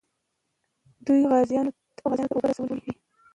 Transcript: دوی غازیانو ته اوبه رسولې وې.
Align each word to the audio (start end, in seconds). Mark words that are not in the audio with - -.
دوی 1.05 1.19
غازیانو 1.31 1.71
ته 1.97 2.01
اوبه 2.05 2.47
رسولې 2.49 2.75
وې. 2.83 2.93